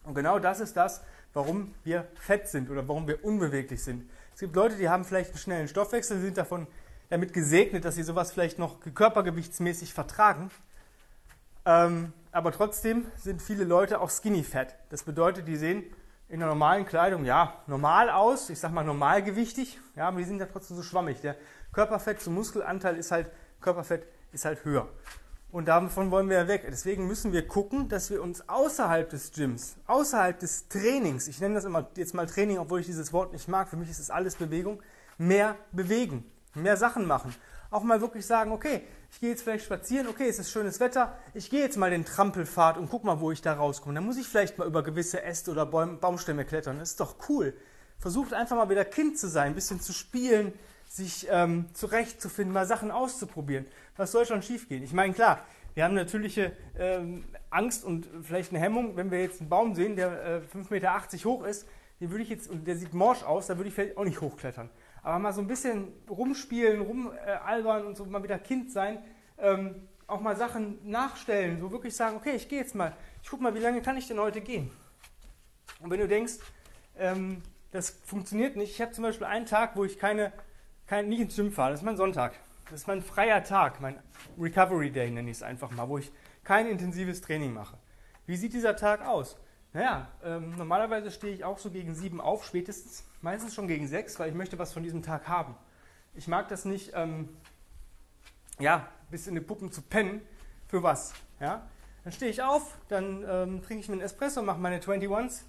Und 0.04 0.14
genau 0.14 0.38
das 0.38 0.60
ist 0.60 0.76
das, 0.76 1.02
warum 1.32 1.74
wir 1.84 2.06
fett 2.14 2.48
sind 2.48 2.70
oder 2.70 2.86
warum 2.88 3.06
wir 3.08 3.24
unbeweglich 3.24 3.82
sind. 3.82 4.08
Es 4.32 4.40
gibt 4.40 4.54
Leute, 4.54 4.76
die 4.76 4.88
haben 4.88 5.04
vielleicht 5.04 5.30
einen 5.30 5.38
schnellen 5.38 5.68
Stoffwechsel, 5.68 6.20
sind 6.20 6.38
davon 6.38 6.66
damit 7.08 7.32
gesegnet, 7.32 7.84
dass 7.84 7.96
sie 7.96 8.02
sowas 8.02 8.32
vielleicht 8.32 8.58
noch 8.58 8.80
körpergewichtsmäßig 8.80 9.92
vertragen. 9.92 10.50
Ähm, 11.66 12.12
aber 12.32 12.52
trotzdem 12.52 13.06
sind 13.16 13.42
viele 13.42 13.64
Leute 13.64 14.00
auch 14.00 14.10
skinny 14.10 14.44
fat. 14.44 14.76
Das 14.88 15.02
bedeutet, 15.02 15.48
die 15.48 15.56
sehen 15.56 15.84
in 16.28 16.40
der 16.40 16.48
normalen 16.48 16.86
Kleidung, 16.86 17.24
ja, 17.24 17.62
normal 17.66 18.10
aus, 18.10 18.50
ich 18.50 18.58
sag 18.58 18.72
mal 18.72 18.84
normalgewichtig, 18.84 19.78
ja, 19.94 20.08
aber 20.08 20.18
die 20.18 20.24
sind 20.24 20.38
ja 20.38 20.46
trotzdem 20.46 20.76
so 20.76 20.82
schwammig. 20.82 21.20
Der 21.20 21.36
Körperfett 21.72 22.20
zum 22.20 22.34
Muskelanteil 22.34 22.96
ist 22.96 23.10
halt, 23.10 23.30
Körperfett 23.60 24.06
ist 24.32 24.44
halt 24.44 24.64
höher. 24.64 24.88
Und 25.50 25.68
davon 25.68 26.10
wollen 26.10 26.28
wir 26.28 26.36
ja 26.36 26.48
weg. 26.48 26.66
Deswegen 26.68 27.06
müssen 27.06 27.32
wir 27.32 27.46
gucken, 27.46 27.88
dass 27.88 28.10
wir 28.10 28.22
uns 28.22 28.48
außerhalb 28.48 29.08
des 29.08 29.32
Gyms, 29.32 29.76
außerhalb 29.86 30.38
des 30.38 30.68
Trainings, 30.68 31.28
ich 31.28 31.40
nenne 31.40 31.54
das 31.54 31.64
immer 31.64 31.88
jetzt 31.96 32.14
mal 32.14 32.26
Training, 32.26 32.58
obwohl 32.58 32.80
ich 32.80 32.86
dieses 32.86 33.12
Wort 33.12 33.32
nicht 33.32 33.48
mag, 33.48 33.68
für 33.68 33.76
mich 33.76 33.88
ist 33.88 34.00
es 34.00 34.10
alles 34.10 34.34
Bewegung, 34.34 34.82
mehr 35.18 35.56
bewegen, 35.72 36.30
mehr 36.54 36.76
Sachen 36.76 37.06
machen. 37.06 37.34
Auch 37.70 37.82
mal 37.82 38.00
wirklich 38.00 38.26
sagen, 38.26 38.52
okay, 38.52 38.82
ich 39.10 39.20
gehe 39.20 39.30
jetzt 39.30 39.42
vielleicht 39.42 39.64
spazieren, 39.64 40.06
okay, 40.08 40.28
es 40.28 40.38
ist 40.38 40.50
schönes 40.50 40.80
Wetter, 40.80 41.16
ich 41.34 41.50
gehe 41.50 41.60
jetzt 41.60 41.76
mal 41.76 41.90
den 41.90 42.04
Trampelpfad 42.04 42.76
und 42.76 42.90
guck 42.90 43.04
mal, 43.04 43.20
wo 43.20 43.32
ich 43.32 43.42
da 43.42 43.54
rauskomme. 43.54 43.94
Dann 43.94 44.04
muss 44.04 44.16
ich 44.16 44.26
vielleicht 44.26 44.58
mal 44.58 44.66
über 44.66 44.82
gewisse 44.82 45.22
Äste 45.22 45.50
oder 45.50 45.66
Baumstämme 45.66 46.44
klettern. 46.44 46.78
Das 46.78 46.90
ist 46.90 47.00
doch 47.00 47.16
cool. 47.28 47.54
Versucht 47.98 48.34
einfach 48.34 48.56
mal 48.56 48.68
wieder 48.68 48.84
Kind 48.84 49.18
zu 49.18 49.28
sein, 49.28 49.48
ein 49.48 49.54
bisschen 49.54 49.80
zu 49.80 49.92
spielen, 49.92 50.52
sich 50.88 51.26
ähm, 51.30 51.66
zurechtzufinden, 51.72 52.52
mal 52.52 52.66
Sachen 52.66 52.90
auszuprobieren. 52.90 53.66
Was 53.96 54.12
soll 54.12 54.26
schon 54.26 54.42
schiefgehen? 54.42 54.82
Ich 54.82 54.92
meine, 54.92 55.14
klar, 55.14 55.40
wir 55.74 55.84
haben 55.84 55.94
natürliche 55.94 56.52
ähm, 56.78 57.24
Angst 57.50 57.84
und 57.84 58.08
vielleicht 58.22 58.50
eine 58.50 58.60
Hemmung, 58.60 58.96
wenn 58.96 59.10
wir 59.10 59.20
jetzt 59.20 59.40
einen 59.40 59.50
Baum 59.50 59.74
sehen, 59.74 59.96
der 59.96 60.42
äh, 60.52 60.56
5,80 60.56 60.70
Meter 60.70 61.00
hoch 61.24 61.44
ist, 61.44 61.66
den 62.00 62.10
würde 62.10 62.22
ich 62.22 62.28
jetzt, 62.28 62.48
und 62.48 62.66
der 62.66 62.76
sieht 62.76 62.94
morsch 62.94 63.22
aus, 63.22 63.46
da 63.46 63.56
würde 63.56 63.68
ich 63.68 63.74
vielleicht 63.74 63.96
auch 63.96 64.04
nicht 64.04 64.20
hochklettern. 64.20 64.70
Aber 65.06 65.20
mal 65.20 65.32
so 65.32 65.40
ein 65.40 65.46
bisschen 65.46 65.92
rumspielen, 66.10 66.80
rumalbern 66.80 67.84
äh, 67.84 67.86
und 67.86 67.96
so 67.96 68.04
mal 68.06 68.24
wieder 68.24 68.40
Kind 68.40 68.72
sein, 68.72 68.98
ähm, 69.38 69.86
auch 70.08 70.20
mal 70.20 70.34
Sachen 70.34 70.80
nachstellen, 70.82 71.60
so 71.60 71.70
wirklich 71.70 71.94
sagen, 71.94 72.16
okay, 72.16 72.32
ich 72.34 72.48
gehe 72.48 72.58
jetzt 72.58 72.74
mal, 72.74 72.92
ich 73.22 73.30
gucke 73.30 73.40
mal, 73.40 73.54
wie 73.54 73.60
lange 73.60 73.80
kann 73.82 73.96
ich 73.96 74.08
denn 74.08 74.18
heute 74.18 74.40
gehen? 74.40 74.68
Und 75.78 75.92
wenn 75.92 76.00
du 76.00 76.08
denkst, 76.08 76.38
ähm, 76.98 77.40
das 77.70 77.90
funktioniert 77.90 78.56
nicht, 78.56 78.72
ich 78.72 78.80
habe 78.80 78.90
zum 78.90 79.04
Beispiel 79.04 79.28
einen 79.28 79.46
Tag, 79.46 79.76
wo 79.76 79.84
ich 79.84 79.96
keine, 79.96 80.32
kein, 80.88 81.08
nicht 81.08 81.20
ins 81.20 81.36
Gym 81.36 81.52
fahre, 81.52 81.70
das 81.70 81.82
ist 81.82 81.86
mein 81.86 81.96
Sonntag. 81.96 82.32
Das 82.64 82.80
ist 82.80 82.88
mein 82.88 83.00
freier 83.00 83.44
Tag, 83.44 83.80
mein 83.80 84.02
Recovery 84.36 84.90
Day 84.90 85.08
nenne 85.12 85.30
ich 85.30 85.36
es 85.36 85.42
einfach 85.44 85.70
mal, 85.70 85.88
wo 85.88 85.98
ich 85.98 86.10
kein 86.42 86.66
intensives 86.66 87.20
Training 87.20 87.54
mache. 87.54 87.78
Wie 88.26 88.34
sieht 88.34 88.54
dieser 88.54 88.74
Tag 88.74 89.06
aus? 89.06 89.36
Naja, 89.76 90.08
ähm, 90.24 90.56
normalerweise 90.56 91.10
stehe 91.10 91.34
ich 91.34 91.44
auch 91.44 91.58
so 91.58 91.70
gegen 91.70 91.94
sieben 91.94 92.18
auf, 92.18 92.46
spätestens, 92.46 93.04
meistens 93.20 93.54
schon 93.54 93.68
gegen 93.68 93.86
sechs, 93.86 94.18
weil 94.18 94.30
ich 94.30 94.34
möchte 94.34 94.58
was 94.58 94.72
von 94.72 94.82
diesem 94.82 95.02
Tag 95.02 95.28
haben. 95.28 95.54
Ich 96.14 96.28
mag 96.28 96.48
das 96.48 96.64
nicht, 96.64 96.92
ähm, 96.94 97.28
ja, 98.58 98.88
bis 99.10 99.26
in 99.26 99.34
die 99.34 99.42
Puppen 99.42 99.70
zu 99.70 99.82
pennen. 99.82 100.22
Für 100.66 100.82
was? 100.82 101.12
Ja? 101.40 101.68
Dann 102.04 102.12
stehe 102.14 102.30
ich 102.30 102.42
auf, 102.42 102.78
dann 102.88 103.22
ähm, 103.28 103.62
trinke 103.62 103.82
ich 103.82 103.88
mir 103.90 103.96
einen 103.96 104.00
Espresso, 104.00 104.40
mache 104.40 104.58
meine 104.58 104.78
21s, 104.78 105.42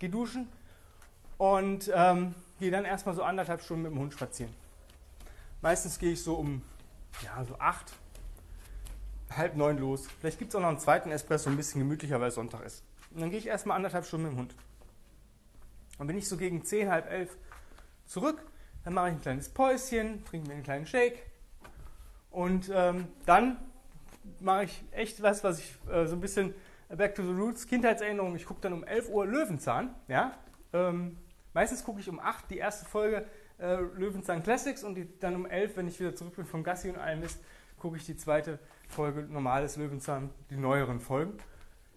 gehe 0.00 0.10
duschen 0.10 0.48
und 1.38 1.92
ähm, 1.94 2.34
gehe 2.58 2.72
dann 2.72 2.84
erstmal 2.84 3.14
so 3.14 3.22
anderthalb 3.22 3.62
Stunden 3.62 3.84
mit 3.84 3.92
dem 3.92 4.00
Hund 4.00 4.12
spazieren. 4.12 4.52
Meistens 5.62 6.00
gehe 6.00 6.14
ich 6.14 6.24
so 6.24 6.34
um 6.34 6.62
ja, 7.22 7.44
so 7.44 7.54
acht, 7.60 7.92
halb 9.30 9.54
neun 9.54 9.78
los. 9.78 10.08
Vielleicht 10.18 10.40
gibt 10.40 10.48
es 10.48 10.56
auch 10.56 10.60
noch 10.60 10.70
einen 10.70 10.80
zweiten 10.80 11.12
Espresso, 11.12 11.48
ein 11.48 11.56
bisschen 11.56 11.80
gemütlicher, 11.80 12.20
weil 12.20 12.30
es 12.30 12.34
Sonntag 12.34 12.64
ist. 12.64 12.82
Und 13.12 13.20
dann 13.20 13.30
gehe 13.30 13.38
ich 13.38 13.46
erstmal 13.46 13.76
anderthalb 13.76 14.04
Stunden 14.04 14.26
mit 14.26 14.32
dem 14.34 14.38
Hund. 14.38 14.54
Dann 15.98 16.06
bin 16.06 16.16
ich 16.16 16.28
so 16.28 16.36
gegen 16.36 16.64
zehn, 16.64 16.90
halb 16.90 17.10
elf 17.10 17.36
zurück. 18.06 18.42
Dann 18.84 18.94
mache 18.94 19.08
ich 19.08 19.14
ein 19.14 19.20
kleines 19.20 19.48
Päuschen, 19.48 20.24
trinke 20.24 20.48
mir 20.48 20.54
einen 20.54 20.62
kleinen 20.62 20.86
Shake. 20.86 21.26
Und 22.30 22.70
ähm, 22.72 23.08
dann 23.26 23.58
mache 24.40 24.64
ich 24.64 24.84
echt 24.92 25.22
was, 25.22 25.44
was 25.44 25.58
ich 25.58 25.74
äh, 25.90 26.06
so 26.06 26.16
ein 26.16 26.20
bisschen 26.20 26.54
Back 26.88 27.14
to 27.14 27.22
the 27.22 27.32
Roots, 27.32 27.66
Kindheitserinnerung. 27.66 28.34
Ich 28.36 28.46
gucke 28.46 28.60
dann 28.60 28.72
um 28.72 28.84
11 28.84 29.10
Uhr 29.10 29.26
Löwenzahn. 29.26 29.94
Ja? 30.08 30.32
Ähm, 30.72 31.18
meistens 31.52 31.84
gucke 31.84 32.00
ich 32.00 32.08
um 32.08 32.18
8 32.18 32.50
die 32.50 32.58
erste 32.58 32.84
Folge 32.84 33.26
äh, 33.58 33.76
Löwenzahn 33.76 34.42
Classics 34.42 34.82
und 34.82 34.94
die, 34.94 35.06
dann 35.18 35.36
um 35.36 35.46
11, 35.46 35.76
wenn 35.76 35.88
ich 35.88 36.00
wieder 36.00 36.14
zurück 36.14 36.36
bin 36.36 36.46
vom 36.46 36.62
Gassi 36.64 36.88
und 36.88 36.96
allem 36.96 37.22
ist, 37.22 37.40
gucke 37.78 37.96
ich 37.96 38.06
die 38.06 38.16
zweite 38.16 38.58
Folge 38.88 39.22
normales 39.22 39.76
Löwenzahn, 39.76 40.30
die 40.50 40.56
neueren 40.56 41.00
Folgen. 41.00 41.34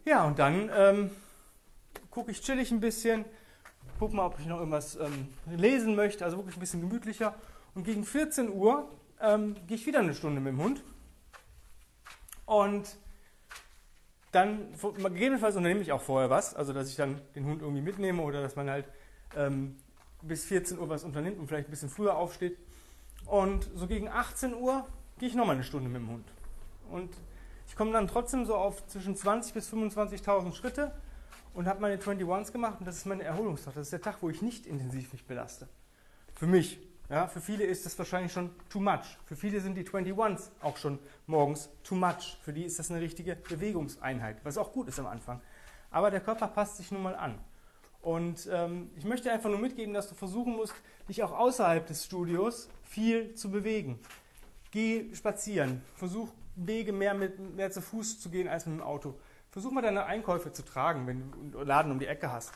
Ja, 0.06 0.26
und 0.26 0.38
dann 0.38 0.70
ähm, 0.76 1.12
gucke 2.12 2.32
ich 2.32 2.42
chillig 2.42 2.72
ein 2.72 2.82
bisschen, 2.82 3.24
gucke 4.00 4.16
mal, 4.16 4.26
ob 4.26 4.40
ich 4.40 4.46
noch 4.46 4.60
irgendwas 4.60 4.98
ähm, 4.98 5.30
lesen 5.56 5.96
möchte, 5.96 6.26
also 6.26 6.38
wirklich 6.38 6.58
ein 6.58 6.60
bisschen 6.60 6.82
gemütlicher. 6.82 7.36
Und 7.74 7.86
gegen 7.86 8.04
14 8.04 8.52
Uhr 8.52 8.90
ähm, 9.22 9.56
gehe 9.66 9.78
ich 9.78 9.86
wieder 9.86 10.00
eine 10.00 10.14
Stunde 10.14 10.42
mit 10.42 10.54
dem 10.54 10.62
Hund. 10.62 10.84
Und 12.46 12.98
dann, 14.34 14.74
gegebenenfalls 14.82 15.56
unternehme 15.56 15.82
ich 15.82 15.92
auch 15.92 16.02
vorher 16.02 16.30
was, 16.30 16.54
also 16.54 16.74
dass 16.74 16.90
ich 16.90 16.96
dann 16.96 17.22
den 17.36 17.46
Hund 17.46 17.62
irgendwie 17.62 17.82
mitnehme 17.82 18.22
oder 18.24 18.42
dass 18.42 18.56
man 18.56 18.70
halt 18.70 18.86
ähm, 19.38 19.78
bis 20.22 20.44
14 20.46 20.80
Uhr 20.80 20.90
was 20.90 21.04
unternimmt 21.04 21.40
und 21.40 21.48
vielleicht 21.48 21.70
ein 21.70 21.72
bisschen 21.72 21.90
früher 21.90 22.18
aufsteht. 22.18 22.58
Und 23.26 23.70
so 23.76 23.88
gegen 23.88 24.10
18 24.10 24.54
Uhr 24.54 24.86
gehe 25.20 25.30
ich 25.30 25.36
nochmal 25.36 25.56
eine 25.56 25.64
Stunde 25.64 25.88
mit 25.88 26.02
dem 26.02 26.10
Hund. 26.10 26.26
Und 26.92 27.14
ich 27.68 27.76
komme 27.76 27.92
dann 27.92 28.08
trotzdem 28.08 28.46
so 28.46 28.56
auf 28.56 28.86
zwischen 28.88 29.16
20.000 29.16 29.54
bis 29.54 29.72
25.000 29.72 30.54
Schritte 30.54 30.92
und 31.54 31.68
habe 31.68 31.82
meine 31.82 31.98
21s 31.98 32.52
gemacht 32.52 32.78
und 32.80 32.88
das 32.88 32.98
ist 32.98 33.06
meine 33.06 33.24
Erholungstag. 33.24 33.76
Das 33.76 33.88
ist 33.88 33.94
der 33.94 34.02
Tag, 34.02 34.18
wo 34.22 34.30
ich 34.30 34.42
nicht 34.42 34.66
intensiv 34.66 35.12
mich 35.14 35.26
belaste. 35.26 35.68
Für 36.36 36.48
mich. 36.48 36.80
Ja, 37.10 37.28
für 37.28 37.42
viele 37.42 37.66
ist 37.66 37.86
das 37.86 37.98
wahrscheinlich 38.00 38.32
schon 38.32 38.50
too 38.70 38.80
much. 38.80 39.18
Für 39.26 39.36
viele 39.36 39.60
sind 39.60 39.76
die 39.76 39.84
21s 39.84 40.50
auch 40.62 40.78
schon 40.78 41.00
morgens 41.28 41.70
too 41.84 41.96
much. 41.96 42.38
Für 42.42 42.54
die 42.54 42.64
ist 42.64 42.80
das 42.80 42.90
eine 42.90 43.02
richtige 43.02 43.36
Bewegungseinheit, 43.36 44.38
was 44.44 44.58
auch 44.58 44.72
gut 44.72 44.88
ist 44.88 45.00
am 45.00 45.08
Anfang. 45.08 45.42
Aber 45.92 46.10
der 46.10 46.22
Körper 46.22 46.48
passt 46.48 46.78
sich 46.78 46.92
nun 46.92 47.04
mal 47.04 47.16
an. 47.16 47.38
Und 48.02 48.50
ähm, 48.52 48.90
ich 48.98 49.06
möchte 49.06 49.32
einfach 49.32 49.50
nur 49.50 49.60
mitgeben, 49.60 49.94
dass 49.94 50.10
du 50.10 50.16
versuchen 50.16 50.56
musst, 50.56 50.74
dich 51.08 51.24
auch 51.24 51.32
außerhalb 51.32 51.86
des 51.86 52.04
Studios 52.04 52.68
viel 52.84 53.36
zu 53.36 53.52
bewegen. 53.52 54.00
Geh 54.72 55.14
spazieren, 55.14 55.82
versuch 55.96 56.30
Wege 56.56 56.92
mehr, 56.92 57.14
mit, 57.14 57.40
mehr 57.56 57.72
zu 57.72 57.82
Fuß 57.82 58.20
zu 58.20 58.30
gehen 58.30 58.48
als 58.48 58.66
mit 58.66 58.80
dem 58.80 58.84
Auto. 58.84 59.20
Versuch 59.52 59.72
mal 59.72 59.82
deine 59.82 60.06
Einkäufe 60.06 60.52
zu 60.52 60.64
tragen, 60.64 61.08
wenn 61.08 61.52
du 61.52 61.60
einen 61.60 61.68
Laden 61.68 61.92
um 61.92 62.00
die 62.00 62.08
Ecke 62.08 62.32
hast. 62.32 62.52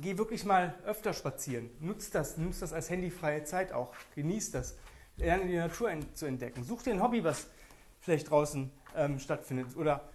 Geh 0.00 0.18
wirklich 0.18 0.44
mal 0.44 0.74
öfter 0.84 1.12
spazieren. 1.12 1.70
Nutz 1.80 2.10
das, 2.10 2.36
nutz 2.36 2.58
das 2.58 2.72
als 2.72 2.90
handyfreie 2.90 3.44
Zeit 3.44 3.72
auch. 3.72 3.94
Genieß 4.16 4.50
das. 4.50 4.76
Lerne 5.16 5.46
die 5.46 5.56
Natur 5.56 5.90
zu 6.14 6.26
entdecken. 6.26 6.64
Such 6.64 6.82
dir 6.82 6.94
ein 6.94 7.02
Hobby, 7.02 7.22
was 7.22 7.46
vielleicht 8.00 8.30
draußen 8.30 8.70
ähm, 8.96 9.20
stattfindet. 9.20 9.76
Oder 9.76 10.08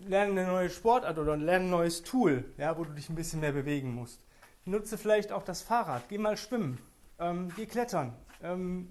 lerne 0.00 0.40
eine 0.40 0.46
neue 0.46 0.70
Sportart 0.70 1.18
oder 1.18 1.36
lerne 1.36 1.66
ein 1.66 1.70
neues 1.70 2.02
Tool, 2.02 2.44
ja, 2.56 2.76
wo 2.76 2.84
du 2.84 2.92
dich 2.92 3.08
ein 3.08 3.14
bisschen 3.14 3.40
mehr 3.40 3.52
bewegen 3.52 3.94
musst. 3.94 4.20
Nutze 4.64 4.98
vielleicht 4.98 5.32
auch 5.32 5.44
das 5.44 5.62
Fahrrad, 5.62 6.08
geh 6.08 6.18
mal 6.18 6.36
schwimmen, 6.36 6.78
ähm, 7.18 7.52
geh 7.54 7.66
klettern, 7.66 8.14
ähm, 8.42 8.90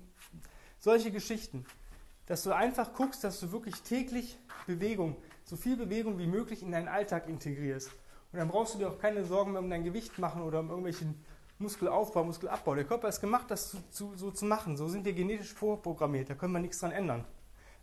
solche 0.80 1.12
Geschichten. 1.12 1.66
Dass 2.28 2.44
du 2.44 2.52
einfach 2.52 2.94
guckst, 2.94 3.24
dass 3.24 3.40
du 3.40 3.52
wirklich 3.52 3.82
täglich 3.82 4.38
Bewegung 4.66 5.16
so 5.46 5.56
viel 5.56 5.78
Bewegung 5.78 6.18
wie 6.18 6.28
möglich 6.28 6.64
in 6.64 6.72
deinen 6.72 6.88
Alltag 6.88 7.30
integrierst. 7.30 7.90
Und 8.32 8.40
dann 8.40 8.48
brauchst 8.48 8.74
du 8.74 8.80
dir 8.80 8.90
auch 8.90 8.98
keine 8.98 9.24
Sorgen 9.24 9.52
mehr 9.52 9.62
um 9.62 9.70
dein 9.70 9.84
Gewicht 9.84 10.18
machen 10.18 10.42
oder 10.42 10.60
um 10.60 10.70
irgendwelchen 10.70 11.24
Muskelaufbau, 11.60 12.24
Muskelabbau. 12.24 12.76
Der 12.76 12.84
Körper 12.84 13.08
ist 13.08 13.22
gemacht, 13.22 13.50
das 13.50 13.70
zu, 13.70 13.78
zu, 13.92 14.14
so 14.16 14.32
zu 14.32 14.46
machen. 14.46 14.76
So 14.76 14.88
sind 14.88 15.06
wir 15.06 15.14
genetisch 15.14 15.54
vorprogrammiert, 15.54 16.30
da 16.30 16.34
können 16.34 16.54
wir 16.54 16.60
nichts 16.60 16.80
dran 16.80 16.92
ändern. 16.92 17.24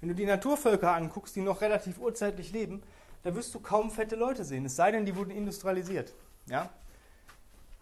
Wenn 0.01 0.09
du 0.09 0.15
die 0.15 0.27
Naturvölker 0.27 0.93
anguckst, 0.93 1.37
die 1.37 1.41
noch 1.41 1.61
relativ 1.61 1.99
urzeitlich 1.99 2.53
leben, 2.53 2.83
da 3.23 3.35
wirst 3.35 3.55
du 3.55 3.61
kaum 3.61 3.91
fette 3.91 4.17
Leute 4.17 4.45
sehen, 4.45 4.67
es 4.67 4.75
sei 4.75 4.91
denn, 4.91 5.07
die 5.07 5.15
wurden 5.15 5.31
industrialisiert. 5.31 6.13
Ja? 6.47 6.69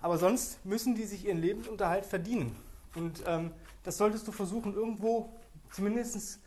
Aber 0.02 0.19
sonst 0.19 0.64
müssen 0.64 0.95
die 0.95 1.05
sich 1.05 1.26
ihren 1.26 1.38
Lebensunterhalt 1.38 2.05
verdienen. 2.05 2.55
Und 2.95 3.23
ähm, 3.26 3.52
das 3.83 3.97
solltest 3.97 4.29
du 4.29 4.33
versuchen, 4.33 4.75
irgendwo 4.75 5.31
zumindest 5.73 6.40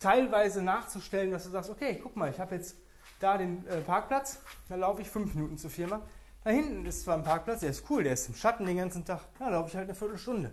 teilweise 0.00 0.62
nachzustellen, 0.62 1.30
dass 1.30 1.44
du 1.44 1.50
sagst, 1.50 1.70
okay, 1.70 2.00
guck 2.02 2.16
mal, 2.16 2.30
ich 2.30 2.40
habe 2.40 2.56
jetzt 2.56 2.76
da 3.20 3.38
den 3.38 3.66
äh, 3.68 3.80
Parkplatz, 3.82 4.40
da 4.68 4.74
laufe 4.74 5.02
ich 5.02 5.08
fünf 5.08 5.34
Minuten 5.34 5.58
zur 5.58 5.70
Firma. 5.70 6.00
Da 6.42 6.50
hinten 6.50 6.86
ist 6.86 7.02
zwar 7.02 7.16
ein 7.16 7.22
Parkplatz, 7.22 7.60
der 7.60 7.70
ist 7.70 7.88
cool, 7.90 8.02
der 8.02 8.14
ist 8.14 8.28
im 8.28 8.34
Schatten 8.34 8.64
den 8.64 8.78
ganzen 8.78 9.04
Tag, 9.04 9.20
da 9.38 9.50
laufe 9.50 9.68
ich 9.68 9.76
halt 9.76 9.88
eine 9.88 9.94
Viertelstunde. 9.94 10.52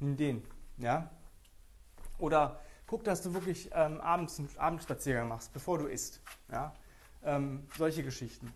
In 0.00 0.16
den, 0.16 0.42
ja. 0.76 1.08
Oder 2.18 2.60
guck, 2.86 3.04
dass 3.04 3.22
du 3.22 3.32
wirklich 3.32 3.70
ähm, 3.72 4.00
abends 4.00 4.38
einen 4.38 4.50
Abendspaziergang 4.58 5.28
machst, 5.28 5.52
bevor 5.52 5.78
du 5.78 5.86
isst. 5.86 6.20
Ja. 6.50 6.74
Ähm, 7.22 7.66
solche 7.78 8.02
Geschichten. 8.02 8.52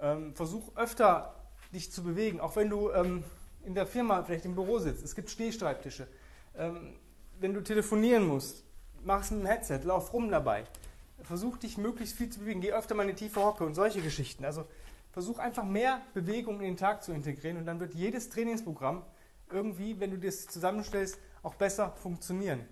Ähm, 0.00 0.34
versuch 0.34 0.76
öfter 0.76 1.34
dich 1.72 1.90
zu 1.90 2.02
bewegen, 2.02 2.40
auch 2.40 2.56
wenn 2.56 2.68
du 2.68 2.90
ähm, 2.90 3.24
in 3.64 3.74
der 3.74 3.86
Firma 3.86 4.22
vielleicht 4.22 4.44
im 4.44 4.54
Büro 4.54 4.78
sitzt. 4.78 5.02
Es 5.02 5.14
gibt 5.14 5.30
Stehschreibtische. 5.30 6.06
Ähm, 6.56 6.94
wenn 7.40 7.54
du 7.54 7.62
telefonieren 7.62 8.26
musst, 8.26 8.64
mach 9.04 9.22
es 9.22 9.30
mit 9.30 9.40
dem 9.40 9.46
Headset, 9.46 9.80
lauf 9.84 10.12
rum 10.12 10.30
dabei. 10.30 10.64
Versuch 11.22 11.56
dich 11.56 11.78
möglichst 11.78 12.16
viel 12.16 12.30
zu 12.30 12.40
bewegen, 12.40 12.60
geh 12.60 12.72
öfter 12.72 12.94
mal 12.94 13.04
in 13.04 13.10
eine 13.10 13.16
tiefe 13.16 13.44
Hocke 13.44 13.64
und 13.64 13.74
solche 13.74 14.00
Geschichten. 14.00 14.44
Also 14.44 14.66
versuch 15.12 15.38
einfach 15.38 15.64
mehr 15.64 16.00
Bewegung 16.14 16.56
in 16.56 16.66
den 16.66 16.76
Tag 16.76 17.02
zu 17.02 17.12
integrieren 17.12 17.58
und 17.58 17.66
dann 17.66 17.80
wird 17.80 17.94
jedes 17.94 18.28
Trainingsprogramm 18.30 19.04
irgendwie, 19.50 20.00
wenn 20.00 20.10
du 20.10 20.18
das 20.18 20.46
zusammenstellst, 20.46 21.18
auch 21.42 21.54
besser 21.54 21.92
funktionieren. 22.02 22.64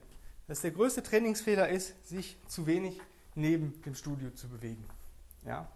Dass 0.48 0.62
der 0.62 0.72
größte 0.72 1.02
Trainingsfehler 1.02 1.68
ist, 1.68 2.08
sich 2.08 2.36
zu 2.48 2.66
wenig 2.66 3.00
neben 3.34 3.80
dem 3.82 3.94
Studio 3.94 4.30
zu 4.30 4.48
bewegen. 4.48 4.84
Ja? 5.44 5.68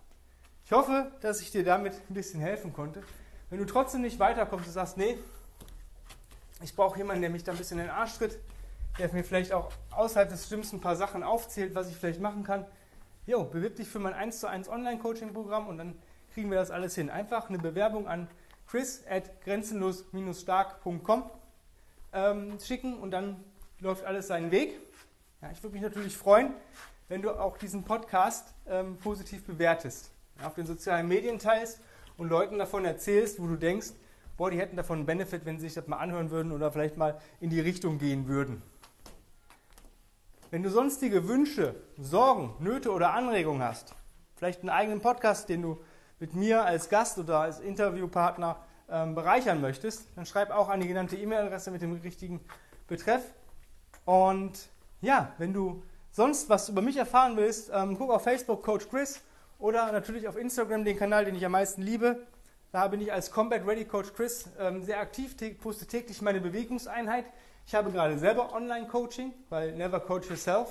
Ich 0.64 0.72
hoffe, 0.72 1.12
dass 1.20 1.40
ich 1.40 1.50
dir 1.50 1.64
damit 1.64 1.92
ein 2.08 2.14
bisschen 2.14 2.40
helfen 2.40 2.72
konnte. 2.72 3.02
Wenn 3.50 3.58
du 3.58 3.66
trotzdem 3.66 4.00
nicht 4.00 4.18
weiterkommst 4.18 4.66
und 4.66 4.72
sagst, 4.72 4.96
nee, 4.96 5.18
ich 6.62 6.74
brauche 6.74 6.98
jemanden, 6.98 7.22
der 7.22 7.30
mich 7.30 7.44
da 7.44 7.52
ein 7.52 7.58
bisschen 7.58 7.78
in 7.78 7.86
den 7.86 7.94
Arsch 7.94 8.14
tritt, 8.14 8.38
der 8.98 9.12
mir 9.12 9.24
vielleicht 9.24 9.52
auch 9.52 9.70
außerhalb 9.90 10.28
des 10.28 10.48
Gyms 10.48 10.72
ein 10.72 10.80
paar 10.80 10.96
Sachen 10.96 11.22
aufzählt, 11.22 11.74
was 11.74 11.88
ich 11.88 11.96
vielleicht 11.96 12.20
machen 12.20 12.44
kann. 12.44 12.64
Jo, 13.26 13.44
bewirb 13.44 13.76
dich 13.76 13.88
für 13.88 13.98
mein 13.98 14.12
1 14.12 14.40
zu 14.40 14.48
1 14.48 14.68
Online-Coaching-Programm 14.68 15.66
und 15.68 15.78
dann 15.78 15.96
kriegen 16.32 16.50
wir 16.50 16.58
das 16.58 16.70
alles 16.70 16.94
hin. 16.94 17.10
Einfach 17.10 17.48
eine 17.48 17.58
Bewerbung 17.58 18.06
an 18.06 18.28
chris 18.66 19.04
at 19.08 19.40
grenzenlos-stark.com 19.42 21.30
ähm, 22.12 22.58
schicken 22.60 22.98
und 22.98 23.10
dann 23.10 23.42
läuft 23.80 24.04
alles 24.04 24.28
seinen 24.28 24.50
Weg. 24.50 24.78
Ja, 25.42 25.50
ich 25.50 25.62
würde 25.62 25.74
mich 25.74 25.82
natürlich 25.82 26.16
freuen, 26.16 26.52
wenn 27.08 27.22
du 27.22 27.30
auch 27.30 27.58
diesen 27.58 27.84
Podcast 27.84 28.54
ähm, 28.66 28.96
positiv 28.98 29.44
bewertest, 29.44 30.10
ja, 30.40 30.46
auf 30.46 30.54
den 30.54 30.66
sozialen 30.66 31.08
Medien 31.08 31.38
teilst 31.38 31.80
und 32.16 32.28
Leuten 32.28 32.58
davon 32.58 32.84
erzählst, 32.84 33.40
wo 33.40 33.46
du 33.46 33.56
denkst, 33.56 33.88
boah, 34.36 34.50
die 34.50 34.58
hätten 34.58 34.76
davon 34.76 34.98
einen 34.98 35.06
Benefit, 35.06 35.44
wenn 35.44 35.58
sie 35.58 35.66
sich 35.66 35.74
das 35.74 35.86
mal 35.86 35.98
anhören 35.98 36.30
würden 36.30 36.52
oder 36.52 36.70
vielleicht 36.72 36.96
mal 36.96 37.20
in 37.40 37.50
die 37.50 37.60
Richtung 37.60 37.98
gehen 37.98 38.26
würden. 38.28 38.62
Wenn 40.54 40.62
du 40.62 40.70
sonstige 40.70 41.26
Wünsche, 41.26 41.74
Sorgen, 41.98 42.54
Nöte 42.60 42.92
oder 42.92 43.12
Anregungen 43.12 43.60
hast, 43.60 43.92
vielleicht 44.36 44.60
einen 44.60 44.70
eigenen 44.70 45.00
Podcast, 45.00 45.48
den 45.48 45.62
du 45.62 45.80
mit 46.20 46.36
mir 46.36 46.64
als 46.64 46.88
Gast 46.88 47.18
oder 47.18 47.40
als 47.40 47.58
Interviewpartner 47.58 48.58
ähm, 48.88 49.16
bereichern 49.16 49.60
möchtest, 49.60 50.06
dann 50.14 50.26
schreib 50.26 50.52
auch 50.52 50.68
an 50.68 50.80
die 50.80 50.86
genannte 50.86 51.16
E-Mail-Adresse 51.16 51.72
mit 51.72 51.82
dem 51.82 51.94
richtigen 51.94 52.40
Betreff. 52.86 53.24
Und 54.04 54.68
ja, 55.00 55.32
wenn 55.38 55.52
du 55.52 55.82
sonst 56.12 56.48
was 56.48 56.68
über 56.68 56.82
mich 56.82 56.98
erfahren 56.98 57.36
willst, 57.36 57.72
ähm, 57.74 57.98
guck 57.98 58.12
auf 58.12 58.22
Facebook 58.22 58.62
Coach 58.62 58.88
Chris 58.88 59.22
oder 59.58 59.90
natürlich 59.90 60.28
auf 60.28 60.36
Instagram 60.36 60.84
den 60.84 60.96
Kanal, 60.96 61.24
den 61.24 61.34
ich 61.34 61.44
am 61.44 61.50
meisten 61.50 61.82
liebe. 61.82 62.28
Da 62.70 62.86
bin 62.86 63.00
ich 63.00 63.12
als 63.12 63.32
Combat 63.32 63.66
Ready 63.66 63.86
Coach 63.86 64.12
Chris 64.14 64.48
ähm, 64.60 64.84
sehr 64.84 65.00
aktiv, 65.00 65.34
poste 65.60 65.86
täglich 65.86 66.22
meine 66.22 66.40
Bewegungseinheit. 66.40 67.24
Ich 67.66 67.74
habe 67.74 67.90
gerade 67.90 68.18
selber 68.18 68.52
Online-Coaching 68.52 69.32
bei 69.48 69.70
Never 69.70 69.98
Coach 69.98 70.28
Yourself, 70.28 70.68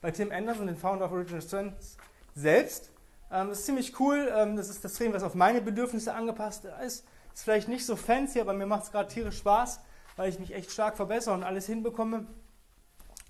bei 0.00 0.12
Tim 0.12 0.30
Anderson, 0.30 0.68
den 0.68 0.76
Founder 0.76 1.06
of 1.06 1.12
Original 1.12 1.42
Strengths, 1.42 1.96
selbst. 2.36 2.90
Ähm, 3.32 3.48
das 3.48 3.58
ist 3.58 3.66
ziemlich 3.66 3.98
cool. 3.98 4.32
Ähm, 4.36 4.56
das 4.56 4.70
ist 4.70 4.84
das 4.84 4.94
Training, 4.94 5.12
was 5.12 5.24
auf 5.24 5.34
meine 5.34 5.60
Bedürfnisse 5.60 6.14
angepasst 6.14 6.66
ist. 6.86 7.04
Ist 7.34 7.44
vielleicht 7.44 7.68
nicht 7.68 7.84
so 7.84 7.96
fancy, 7.96 8.40
aber 8.40 8.52
mir 8.52 8.66
macht 8.66 8.84
es 8.84 8.92
gerade 8.92 9.08
tierisch 9.08 9.38
Spaß, 9.38 9.80
weil 10.16 10.30
ich 10.30 10.38
mich 10.38 10.54
echt 10.54 10.70
stark 10.70 10.96
verbessere 10.96 11.34
und 11.34 11.42
alles 11.42 11.66
hinbekomme. 11.66 12.26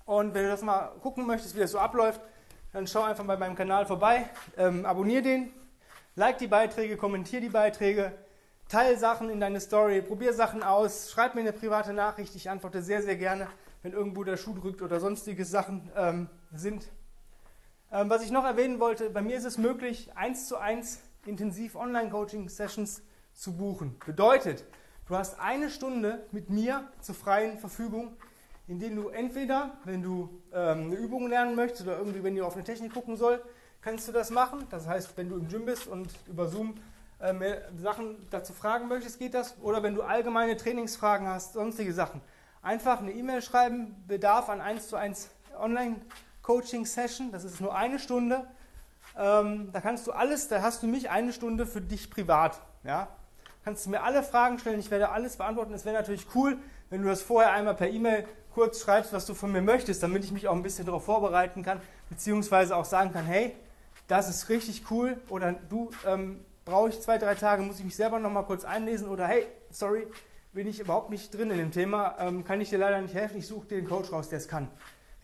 Und 0.05 0.35
wenn 0.35 0.43
du 0.43 0.49
das 0.49 0.61
mal 0.61 0.91
gucken 1.01 1.25
möchtest, 1.25 1.55
wie 1.55 1.59
das 1.59 1.71
so 1.71 1.79
abläuft, 1.79 2.21
dann 2.71 2.85
schau 2.85 3.01
einfach 3.01 3.25
bei 3.25 3.35
meinem 3.35 3.55
Kanal 3.55 3.87
vorbei, 3.87 4.29
ähm, 4.57 4.85
abonnier 4.85 5.23
den, 5.23 5.51
like 6.15 6.37
die 6.37 6.47
Beiträge, 6.47 6.97
kommentier 6.97 7.41
die 7.41 7.49
Beiträge. 7.49 8.13
Teil 8.71 8.97
Sachen 8.97 9.29
in 9.29 9.41
deine 9.41 9.59
Story, 9.59 10.01
probier 10.01 10.33
Sachen 10.33 10.63
aus, 10.63 11.11
schreib 11.11 11.35
mir 11.35 11.41
eine 11.41 11.51
private 11.51 11.91
Nachricht. 11.91 12.37
Ich 12.37 12.49
antworte 12.49 12.81
sehr, 12.81 13.01
sehr 13.01 13.17
gerne, 13.17 13.49
wenn 13.83 13.91
irgendwo 13.91 14.23
der 14.23 14.37
Schuh 14.37 14.53
drückt 14.53 14.81
oder 14.81 15.01
sonstige 15.01 15.43
Sachen 15.43 15.91
ähm, 15.93 16.29
sind. 16.53 16.87
Ähm, 17.91 18.09
was 18.09 18.23
ich 18.23 18.31
noch 18.31 18.45
erwähnen 18.45 18.79
wollte, 18.79 19.09
bei 19.09 19.21
mir 19.21 19.35
ist 19.35 19.43
es 19.43 19.57
möglich, 19.57 20.15
eins 20.15 20.47
zu 20.47 20.55
eins 20.55 21.01
intensiv 21.25 21.75
Online-Coaching-Sessions 21.75 23.03
zu 23.33 23.57
buchen. 23.57 23.99
Bedeutet, 24.05 24.63
du 25.05 25.17
hast 25.17 25.37
eine 25.41 25.69
Stunde 25.69 26.25
mit 26.31 26.49
mir 26.49 26.87
zur 27.01 27.15
freien 27.15 27.57
Verfügung, 27.57 28.15
in 28.69 28.79
denen 28.79 28.95
du 28.95 29.09
entweder, 29.09 29.79
wenn 29.83 30.01
du 30.01 30.41
ähm, 30.53 30.85
eine 30.85 30.95
Übung 30.95 31.27
lernen 31.27 31.55
möchtest 31.57 31.83
oder 31.83 31.97
irgendwie, 31.97 32.23
wenn 32.23 32.37
du 32.37 32.45
auf 32.45 32.55
eine 32.55 32.63
Technik 32.63 32.93
gucken 32.93 33.17
soll, 33.17 33.43
kannst 33.81 34.07
du 34.07 34.13
das 34.13 34.29
machen. 34.29 34.65
Das 34.69 34.87
heißt, 34.87 35.17
wenn 35.17 35.27
du 35.27 35.35
im 35.35 35.49
Gym 35.49 35.65
bist 35.65 35.87
und 35.87 36.07
über 36.29 36.47
Zoom 36.47 36.75
äh, 37.21 37.33
mehr 37.33 37.61
Sachen 37.81 38.15
dazu 38.29 38.53
fragen 38.53 38.87
möchtest, 38.87 39.19
geht 39.19 39.33
das. 39.33 39.55
Oder 39.61 39.83
wenn 39.83 39.95
du 39.95 40.01
allgemeine 40.01 40.57
Trainingsfragen 40.57 41.27
hast, 41.27 41.53
sonstige 41.53 41.93
Sachen. 41.93 42.21
Einfach 42.61 42.99
eine 42.99 43.11
E-Mail 43.11 43.41
schreiben, 43.41 43.95
Bedarf 44.07 44.49
an 44.49 44.61
1 44.61 44.87
zu 44.87 44.95
1 44.95 45.29
Online-Coaching-Session. 45.59 47.31
Das 47.31 47.43
ist 47.43 47.61
nur 47.61 47.75
eine 47.75 47.99
Stunde. 47.99 48.47
Ähm, 49.17 49.69
da 49.71 49.81
kannst 49.81 50.07
du 50.07 50.11
alles, 50.11 50.47
da 50.47 50.61
hast 50.61 50.83
du 50.83 50.87
mich 50.87 51.09
eine 51.09 51.33
Stunde 51.33 51.65
für 51.65 51.81
dich 51.81 52.09
privat. 52.09 52.61
Ja? 52.83 53.07
Kannst 53.63 53.85
du 53.85 53.89
mir 53.89 54.03
alle 54.03 54.23
Fragen 54.23 54.57
stellen, 54.59 54.79
ich 54.79 54.91
werde 54.91 55.09
alles 55.09 55.37
beantworten. 55.37 55.73
Es 55.73 55.85
wäre 55.85 55.95
natürlich 55.95 56.25
cool, 56.35 56.57
wenn 56.89 57.01
du 57.01 57.07
das 57.07 57.21
vorher 57.21 57.51
einmal 57.51 57.75
per 57.75 57.89
E-Mail 57.89 58.25
kurz 58.53 58.81
schreibst, 58.81 59.13
was 59.13 59.25
du 59.25 59.33
von 59.33 59.51
mir 59.51 59.61
möchtest, 59.61 60.03
damit 60.03 60.23
ich 60.23 60.31
mich 60.31 60.47
auch 60.47 60.55
ein 60.55 60.63
bisschen 60.63 60.85
darauf 60.85 61.05
vorbereiten 61.05 61.63
kann, 61.63 61.79
beziehungsweise 62.09 62.75
auch 62.75 62.85
sagen 62.85 63.13
kann, 63.13 63.25
hey, 63.25 63.55
das 64.07 64.29
ist 64.29 64.49
richtig 64.49 64.89
cool 64.91 65.17
oder 65.29 65.53
du, 65.69 65.89
ähm, 66.05 66.43
brauche 66.65 66.89
ich 66.89 67.01
zwei, 67.01 67.17
drei 67.17 67.35
Tage, 67.35 67.63
muss 67.63 67.79
ich 67.79 67.85
mich 67.85 67.95
selber 67.95 68.19
nochmal 68.19 68.45
kurz 68.45 68.63
einlesen 68.63 69.07
oder 69.07 69.27
hey, 69.27 69.47
sorry, 69.69 70.07
bin 70.53 70.67
ich 70.67 70.79
überhaupt 70.79 71.09
nicht 71.09 71.33
drin 71.33 71.49
in 71.51 71.57
dem 71.57 71.71
Thema, 71.71 72.15
ähm, 72.19 72.43
kann 72.43 72.61
ich 72.61 72.69
dir 72.69 72.77
leider 72.77 73.01
nicht 73.01 73.13
helfen, 73.13 73.37
ich 73.37 73.47
suche 73.47 73.67
dir 73.67 73.77
den 73.77 73.87
Coach 73.87 74.11
raus, 74.11 74.29
der 74.29 74.37
es 74.37 74.47
kann. 74.47 74.67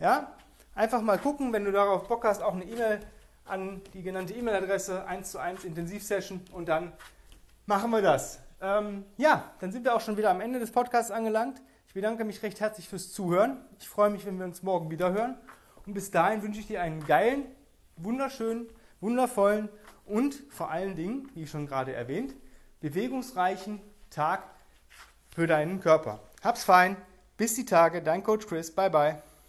Ja, 0.00 0.34
einfach 0.74 1.02
mal 1.02 1.18
gucken, 1.18 1.52
wenn 1.52 1.64
du 1.64 1.72
darauf 1.72 2.08
Bock 2.08 2.24
hast, 2.24 2.42
auch 2.42 2.54
eine 2.54 2.64
E-Mail 2.64 3.00
an 3.44 3.80
die 3.94 4.02
genannte 4.02 4.34
E-Mail-Adresse 4.34 5.06
1 5.06 5.30
zu 5.30 5.38
1 5.38 5.64
Intensivsession 5.64 6.40
und 6.52 6.68
dann 6.68 6.92
machen 7.66 7.90
wir 7.90 8.02
das. 8.02 8.40
Ähm, 8.60 9.04
ja, 9.16 9.44
dann 9.60 9.72
sind 9.72 9.84
wir 9.84 9.94
auch 9.94 10.00
schon 10.00 10.16
wieder 10.16 10.30
am 10.30 10.40
Ende 10.40 10.58
des 10.58 10.72
Podcasts 10.72 11.10
angelangt. 11.10 11.60
Ich 11.86 11.94
bedanke 11.94 12.24
mich 12.24 12.42
recht 12.42 12.60
herzlich 12.60 12.88
fürs 12.88 13.12
Zuhören. 13.12 13.58
Ich 13.78 13.88
freue 13.88 14.10
mich, 14.10 14.26
wenn 14.26 14.38
wir 14.38 14.44
uns 14.44 14.62
morgen 14.62 14.90
wieder 14.90 15.12
hören. 15.12 15.36
Und 15.86 15.94
bis 15.94 16.10
dahin 16.10 16.42
wünsche 16.42 16.60
ich 16.60 16.66
dir 16.66 16.82
einen 16.82 17.06
geilen, 17.06 17.46
wunderschönen, 17.96 18.66
wundervollen 19.00 19.68
und 20.08 20.34
vor 20.50 20.70
allen 20.70 20.94
Dingen, 20.94 21.28
wie 21.34 21.46
schon 21.46 21.66
gerade 21.66 21.92
erwähnt, 21.92 22.34
bewegungsreichen 22.80 23.80
Tag 24.10 24.42
für 25.34 25.46
deinen 25.46 25.80
Körper. 25.80 26.20
Hab's 26.42 26.64
fein. 26.64 26.96
Bis 27.36 27.54
die 27.54 27.64
Tage. 27.64 28.02
Dein 28.02 28.22
Coach 28.22 28.46
Chris. 28.46 28.74
Bye 28.74 28.90
bye. 28.90 29.22